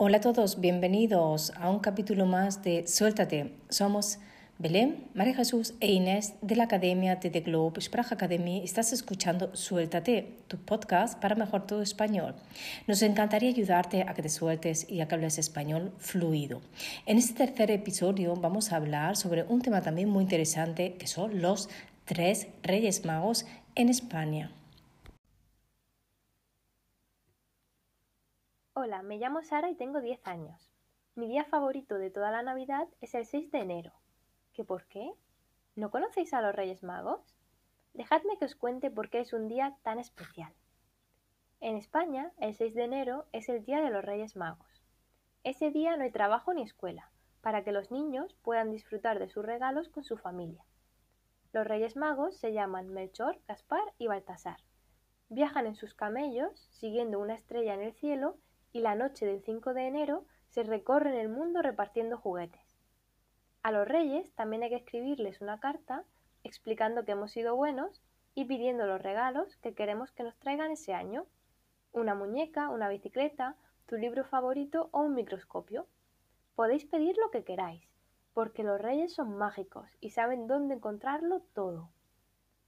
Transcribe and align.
Hola 0.00 0.18
a 0.18 0.20
todos, 0.20 0.60
bienvenidos 0.60 1.52
a 1.56 1.68
un 1.68 1.80
capítulo 1.80 2.24
más 2.24 2.62
de 2.62 2.86
Suéltate. 2.86 3.56
Somos 3.68 4.20
Belén, 4.56 5.08
María 5.12 5.34
Jesús 5.34 5.74
e 5.80 5.90
Inés 5.90 6.34
de 6.40 6.54
la 6.54 6.64
Academia 6.64 7.16
de 7.16 7.30
The 7.30 7.40
Globe 7.40 7.80
Sprache 7.80 8.14
Academy. 8.14 8.62
Estás 8.62 8.92
escuchando 8.92 9.56
Suéltate, 9.56 10.36
tu 10.46 10.56
podcast 10.56 11.18
para 11.18 11.34
mejor 11.34 11.66
tu 11.66 11.80
español. 11.80 12.36
Nos 12.86 13.02
encantaría 13.02 13.48
ayudarte 13.48 14.04
a 14.06 14.14
que 14.14 14.22
te 14.22 14.28
sueltes 14.28 14.88
y 14.88 15.00
a 15.00 15.08
que 15.08 15.16
hables 15.16 15.36
español 15.36 15.92
fluido. 15.98 16.62
En 17.04 17.18
este 17.18 17.34
tercer 17.34 17.72
episodio 17.72 18.36
vamos 18.36 18.70
a 18.70 18.76
hablar 18.76 19.16
sobre 19.16 19.42
un 19.42 19.62
tema 19.62 19.82
también 19.82 20.10
muy 20.10 20.22
interesante 20.22 20.94
que 20.94 21.08
son 21.08 21.42
los 21.42 21.68
tres 22.04 22.46
Reyes 22.62 23.04
Magos 23.04 23.46
en 23.74 23.88
España. 23.88 24.52
Hola, 28.80 29.02
me 29.02 29.18
llamo 29.18 29.42
Sara 29.42 29.68
y 29.70 29.74
tengo 29.74 30.00
10 30.00 30.24
años. 30.28 30.70
Mi 31.16 31.26
día 31.26 31.44
favorito 31.44 31.98
de 31.98 32.10
toda 32.10 32.30
la 32.30 32.44
Navidad 32.44 32.86
es 33.00 33.12
el 33.16 33.26
6 33.26 33.50
de 33.50 33.58
enero. 33.58 33.92
¿Qué 34.52 34.62
por 34.62 34.86
qué? 34.86 35.12
¿No 35.74 35.90
conocéis 35.90 36.32
a 36.32 36.40
los 36.40 36.54
Reyes 36.54 36.84
Magos? 36.84 37.34
Dejadme 37.92 38.38
que 38.38 38.44
os 38.44 38.54
cuente 38.54 38.88
por 38.92 39.10
qué 39.10 39.18
es 39.18 39.32
un 39.32 39.48
día 39.48 39.76
tan 39.82 39.98
especial. 39.98 40.52
En 41.58 41.74
España, 41.76 42.30
el 42.38 42.54
6 42.54 42.76
de 42.76 42.84
enero 42.84 43.26
es 43.32 43.48
el 43.48 43.64
Día 43.64 43.80
de 43.80 43.90
los 43.90 44.04
Reyes 44.04 44.36
Magos. 44.36 44.84
Ese 45.42 45.72
día 45.72 45.96
no 45.96 46.04
hay 46.04 46.12
trabajo 46.12 46.54
ni 46.54 46.62
escuela, 46.62 47.10
para 47.40 47.64
que 47.64 47.72
los 47.72 47.90
niños 47.90 48.36
puedan 48.42 48.70
disfrutar 48.70 49.18
de 49.18 49.28
sus 49.28 49.44
regalos 49.44 49.88
con 49.88 50.04
su 50.04 50.16
familia. 50.16 50.64
Los 51.52 51.66
Reyes 51.66 51.96
Magos 51.96 52.36
se 52.36 52.52
llaman 52.52 52.90
Melchor, 52.90 53.40
Gaspar 53.48 53.92
y 53.98 54.06
Baltasar. 54.06 54.60
Viajan 55.30 55.66
en 55.66 55.74
sus 55.74 55.94
camellos, 55.94 56.68
siguiendo 56.70 57.18
una 57.18 57.34
estrella 57.34 57.74
en 57.74 57.80
el 57.80 57.92
cielo 57.94 58.38
y 58.72 58.80
la 58.80 58.94
noche 58.94 59.26
del 59.26 59.42
5 59.42 59.74
de 59.74 59.86
enero 59.86 60.24
se 60.48 60.62
recorren 60.62 61.14
el 61.14 61.28
mundo 61.28 61.62
repartiendo 61.62 62.16
juguetes. 62.16 62.78
A 63.62 63.72
los 63.72 63.86
reyes 63.86 64.32
también 64.34 64.62
hay 64.62 64.70
que 64.70 64.76
escribirles 64.76 65.40
una 65.40 65.60
carta 65.60 66.04
explicando 66.44 67.04
que 67.04 67.12
hemos 67.12 67.32
sido 67.32 67.56
buenos 67.56 68.02
y 68.34 68.44
pidiendo 68.44 68.86
los 68.86 69.02
regalos 69.02 69.56
que 69.56 69.74
queremos 69.74 70.12
que 70.12 70.22
nos 70.22 70.36
traigan 70.38 70.70
ese 70.70 70.94
año. 70.94 71.26
Una 71.92 72.14
muñeca, 72.14 72.68
una 72.68 72.88
bicicleta, 72.88 73.56
tu 73.86 73.96
libro 73.96 74.24
favorito 74.24 74.88
o 74.92 75.00
un 75.00 75.14
microscopio. 75.14 75.86
Podéis 76.54 76.84
pedir 76.84 77.16
lo 77.18 77.30
que 77.30 77.44
queráis, 77.44 77.82
porque 78.34 78.62
los 78.62 78.80
reyes 78.80 79.12
son 79.12 79.36
mágicos 79.36 79.88
y 80.00 80.10
saben 80.10 80.46
dónde 80.46 80.74
encontrarlo 80.74 81.40
todo. 81.52 81.90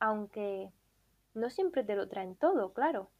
Aunque 0.00 0.72
no 1.34 1.50
siempre 1.50 1.84
te 1.84 1.96
lo 1.96 2.08
traen 2.08 2.34
todo, 2.34 2.72
claro. 2.72 3.10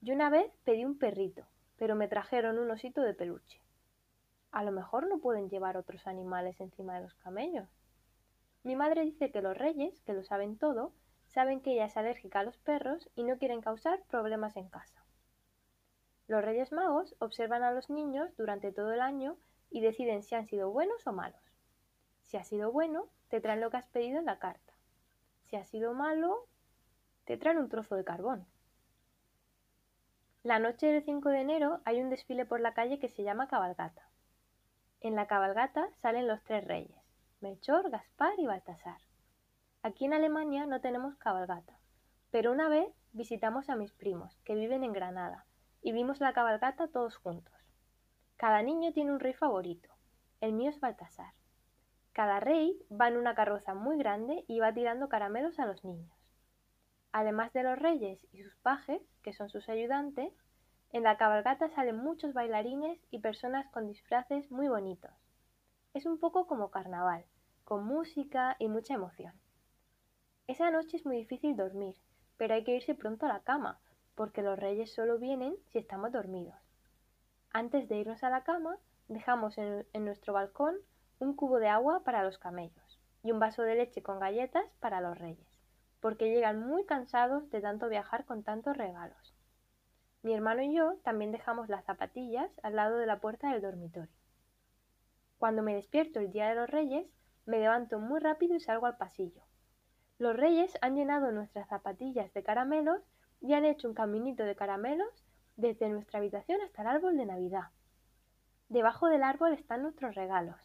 Yo 0.00 0.14
una 0.14 0.30
vez 0.30 0.50
pedí 0.64 0.84
un 0.84 0.98
perrito, 0.98 1.46
pero 1.76 1.94
me 1.94 2.08
trajeron 2.08 2.58
un 2.58 2.70
osito 2.70 3.02
de 3.02 3.14
peluche. 3.14 3.60
A 4.50 4.64
lo 4.64 4.72
mejor 4.72 5.08
no 5.08 5.18
pueden 5.18 5.50
llevar 5.50 5.76
otros 5.76 6.06
animales 6.06 6.60
encima 6.60 6.96
de 6.96 7.02
los 7.02 7.14
camellos. 7.14 7.68
Mi 8.62 8.74
madre 8.76 9.02
dice 9.02 9.30
que 9.30 9.42
los 9.42 9.56
reyes, 9.56 10.00
que 10.02 10.12
lo 10.12 10.24
saben 10.24 10.58
todo, 10.58 10.92
saben 11.26 11.60
que 11.60 11.72
ella 11.72 11.84
es 11.84 11.96
alérgica 11.96 12.40
a 12.40 12.44
los 12.44 12.56
perros 12.58 13.10
y 13.14 13.24
no 13.24 13.38
quieren 13.38 13.60
causar 13.60 14.02
problemas 14.08 14.56
en 14.56 14.68
casa. 14.68 15.04
Los 16.26 16.42
reyes 16.42 16.72
magos 16.72 17.14
observan 17.20 17.62
a 17.62 17.72
los 17.72 17.90
niños 17.90 18.36
durante 18.36 18.72
todo 18.72 18.92
el 18.92 19.00
año 19.00 19.36
y 19.70 19.80
deciden 19.80 20.22
si 20.22 20.34
han 20.34 20.46
sido 20.46 20.70
buenos 20.70 21.06
o 21.06 21.12
malos. 21.12 21.40
Si 22.24 22.36
ha 22.36 22.42
sido 22.42 22.72
bueno, 22.72 23.08
te 23.28 23.40
traen 23.40 23.60
lo 23.60 23.70
que 23.70 23.76
has 23.76 23.88
pedido 23.88 24.18
en 24.18 24.24
la 24.24 24.38
carta. 24.38 24.72
Si 25.44 25.56
ha 25.56 25.64
sido 25.64 25.94
malo, 25.94 26.48
te 27.24 27.36
traen 27.36 27.58
un 27.58 27.68
trozo 27.68 27.94
de 27.94 28.04
carbón. 28.04 28.46
La 30.46 30.60
noche 30.60 30.86
del 30.86 31.02
5 31.02 31.28
de 31.30 31.40
enero 31.40 31.80
hay 31.84 32.00
un 32.00 32.08
desfile 32.08 32.46
por 32.46 32.60
la 32.60 32.72
calle 32.72 33.00
que 33.00 33.08
se 33.08 33.24
llama 33.24 33.48
cabalgata. 33.48 34.08
En 35.00 35.16
la 35.16 35.26
cabalgata 35.26 35.88
salen 35.96 36.28
los 36.28 36.40
tres 36.44 36.64
reyes, 36.64 36.96
Melchor, 37.40 37.90
Gaspar 37.90 38.34
y 38.38 38.46
Baltasar. 38.46 39.00
Aquí 39.82 40.04
en 40.04 40.14
Alemania 40.14 40.64
no 40.64 40.80
tenemos 40.80 41.16
cabalgata, 41.16 41.76
pero 42.30 42.52
una 42.52 42.68
vez 42.68 42.86
visitamos 43.12 43.68
a 43.68 43.74
mis 43.74 43.90
primos, 43.90 44.38
que 44.44 44.54
viven 44.54 44.84
en 44.84 44.92
Granada, 44.92 45.46
y 45.82 45.90
vimos 45.90 46.20
la 46.20 46.32
cabalgata 46.32 46.86
todos 46.86 47.16
juntos. 47.16 47.52
Cada 48.36 48.62
niño 48.62 48.92
tiene 48.92 49.10
un 49.10 49.18
rey 49.18 49.34
favorito. 49.34 49.88
El 50.40 50.52
mío 50.52 50.70
es 50.70 50.78
Baltasar. 50.78 51.32
Cada 52.12 52.38
rey 52.38 52.78
va 52.88 53.08
en 53.08 53.16
una 53.16 53.34
carroza 53.34 53.74
muy 53.74 53.98
grande 53.98 54.44
y 54.46 54.60
va 54.60 54.72
tirando 54.72 55.08
caramelos 55.08 55.58
a 55.58 55.66
los 55.66 55.84
niños. 55.84 56.16
Además 57.18 57.50
de 57.54 57.62
los 57.62 57.78
reyes 57.78 58.26
y 58.30 58.42
sus 58.42 58.54
pajes, 58.56 59.00
que 59.22 59.32
son 59.32 59.48
sus 59.48 59.70
ayudantes, 59.70 60.34
en 60.96 61.02
la 61.02 61.16
cabalgata 61.16 61.68
salen 61.68 61.98
muchos 61.98 62.32
bailarines 62.32 62.98
y 63.10 63.18
personas 63.18 63.66
con 63.70 63.86
disfraces 63.86 64.50
muy 64.50 64.68
bonitos. 64.68 65.12
Es 65.94 66.06
un 66.06 66.18
poco 66.18 66.46
como 66.46 66.70
carnaval, 66.70 67.24
con 67.64 67.84
música 67.84 68.56
y 68.58 68.68
mucha 68.68 68.94
emoción. 68.94 69.34
Esa 70.46 70.70
noche 70.70 70.96
es 70.96 71.06
muy 71.06 71.18
difícil 71.18 71.56
dormir, 71.56 71.96
pero 72.36 72.54
hay 72.54 72.64
que 72.64 72.76
irse 72.76 72.94
pronto 72.94 73.26
a 73.26 73.28
la 73.28 73.40
cama, 73.40 73.78
porque 74.14 74.42
los 74.42 74.58
reyes 74.58 74.94
solo 74.94 75.18
vienen 75.18 75.56
si 75.70 75.78
estamos 75.78 76.12
dormidos. 76.12 76.56
Antes 77.52 77.88
de 77.88 77.98
irnos 77.98 78.24
a 78.24 78.30
la 78.30 78.42
cama, 78.42 78.78
dejamos 79.08 79.58
en, 79.58 79.86
en 79.92 80.04
nuestro 80.04 80.32
balcón 80.32 80.76
un 81.18 81.36
cubo 81.36 81.58
de 81.58 81.68
agua 81.68 82.04
para 82.04 82.24
los 82.24 82.38
camellos 82.38 83.00
y 83.22 83.32
un 83.32 83.38
vaso 83.38 83.62
de 83.62 83.74
leche 83.74 84.02
con 84.02 84.18
galletas 84.18 84.64
para 84.80 85.00
los 85.00 85.18
reyes 85.18 85.56
porque 86.00 86.30
llegan 86.30 86.60
muy 86.60 86.84
cansados 86.84 87.50
de 87.50 87.60
tanto 87.60 87.88
viajar 87.88 88.24
con 88.26 88.44
tantos 88.44 88.76
regalos. 88.76 89.34
Mi 90.26 90.34
hermano 90.34 90.60
y 90.60 90.74
yo 90.74 90.96
también 91.04 91.30
dejamos 91.30 91.68
las 91.68 91.84
zapatillas 91.84 92.50
al 92.64 92.74
lado 92.74 92.96
de 92.96 93.06
la 93.06 93.20
puerta 93.20 93.52
del 93.52 93.62
dormitorio. 93.62 94.12
Cuando 95.38 95.62
me 95.62 95.76
despierto 95.76 96.18
el 96.18 96.32
día 96.32 96.48
de 96.48 96.56
los 96.56 96.68
Reyes, 96.68 97.06
me 97.44 97.60
levanto 97.60 98.00
muy 98.00 98.18
rápido 98.18 98.56
y 98.56 98.60
salgo 98.60 98.86
al 98.86 98.96
pasillo. 98.96 99.44
Los 100.18 100.34
Reyes 100.34 100.76
han 100.80 100.96
llenado 100.96 101.30
nuestras 101.30 101.68
zapatillas 101.68 102.34
de 102.34 102.42
caramelos 102.42 103.00
y 103.40 103.52
han 103.52 103.64
hecho 103.64 103.86
un 103.86 103.94
caminito 103.94 104.42
de 104.42 104.56
caramelos 104.56 105.24
desde 105.54 105.88
nuestra 105.88 106.18
habitación 106.18 106.60
hasta 106.60 106.82
el 106.82 106.88
árbol 106.88 107.16
de 107.16 107.26
Navidad. 107.26 107.70
Debajo 108.68 109.06
del 109.06 109.22
árbol 109.22 109.52
están 109.52 109.82
nuestros 109.82 110.16
regalos. 110.16 110.58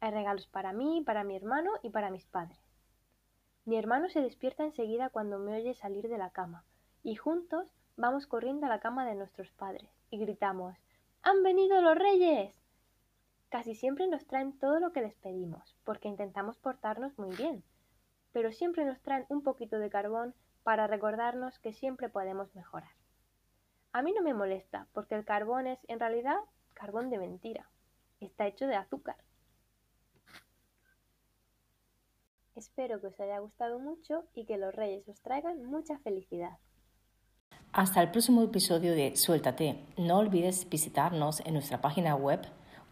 Hay 0.00 0.10
regalos 0.10 0.48
para 0.48 0.74
mí, 0.74 1.00
para 1.00 1.24
mi 1.24 1.34
hermano 1.34 1.70
y 1.82 1.88
para 1.88 2.10
mis 2.10 2.26
padres. 2.26 2.60
Mi 3.64 3.78
hermano 3.78 4.10
se 4.10 4.20
despierta 4.20 4.64
enseguida 4.64 5.08
cuando 5.08 5.38
me 5.38 5.56
oye 5.56 5.72
salir 5.72 6.10
de 6.10 6.18
la 6.18 6.28
cama, 6.28 6.66
y 7.02 7.14
juntos 7.14 7.72
vamos 7.96 8.26
corriendo 8.26 8.66
a 8.66 8.68
la 8.68 8.80
cama 8.80 9.06
de 9.06 9.14
nuestros 9.14 9.50
padres, 9.52 9.88
y 10.10 10.18
gritamos 10.18 10.76
¡Han 11.22 11.42
venido 11.42 11.80
los 11.80 11.96
reyes! 11.96 12.54
Casi 13.48 13.74
siempre 13.74 14.06
nos 14.06 14.26
traen 14.26 14.58
todo 14.58 14.80
lo 14.80 14.92
que 14.92 15.02
les 15.02 15.14
pedimos, 15.14 15.76
porque 15.84 16.08
intentamos 16.08 16.58
portarnos 16.58 17.18
muy 17.18 17.36
bien, 17.36 17.62
pero 18.32 18.50
siempre 18.50 18.84
nos 18.84 19.00
traen 19.00 19.26
un 19.28 19.42
poquito 19.42 19.78
de 19.78 19.90
carbón 19.90 20.34
para 20.62 20.86
recordarnos 20.86 21.58
que 21.58 21.72
siempre 21.72 22.08
podemos 22.08 22.54
mejorar. 22.54 22.92
A 23.92 24.00
mí 24.00 24.12
no 24.12 24.22
me 24.22 24.32
molesta, 24.32 24.86
porque 24.92 25.14
el 25.14 25.24
carbón 25.24 25.66
es 25.66 25.78
en 25.86 26.00
realidad 26.00 26.38
carbón 26.72 27.10
de 27.10 27.18
mentira. 27.18 27.68
Está 28.20 28.46
hecho 28.46 28.66
de 28.66 28.76
azúcar. 28.76 29.16
Espero 32.54 33.00
que 33.00 33.08
os 33.08 33.20
haya 33.20 33.38
gustado 33.38 33.78
mucho 33.78 34.24
y 34.34 34.46
que 34.46 34.56
los 34.56 34.74
reyes 34.74 35.08
os 35.08 35.20
traigan 35.20 35.64
mucha 35.64 35.98
felicidad. 35.98 36.58
Hasta 37.72 38.02
el 38.02 38.10
próximo 38.10 38.42
episodio 38.42 38.94
de 38.94 39.16
Suéltate. 39.16 39.78
No 39.96 40.18
olvides 40.18 40.68
visitarnos 40.68 41.40
en 41.46 41.54
nuestra 41.54 41.80
página 41.80 42.14
web 42.14 42.40